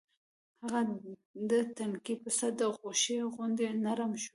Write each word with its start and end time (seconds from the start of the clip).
هغه 0.61 0.79
د 1.49 1.51
تنکي 1.77 2.15
پسه 2.21 2.47
د 2.59 2.61
غوښې 2.75 3.17
غوندې 3.33 3.67
نرم 3.85 4.11
شو. 4.23 4.29